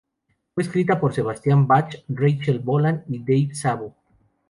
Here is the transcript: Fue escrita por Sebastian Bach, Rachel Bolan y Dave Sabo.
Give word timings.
Fue 0.55 0.63
escrita 0.63 0.99
por 0.99 1.13
Sebastian 1.13 1.67
Bach, 1.67 1.93
Rachel 2.09 2.57
Bolan 2.57 3.03
y 3.07 3.19
Dave 3.19 3.53
Sabo. 3.53 3.95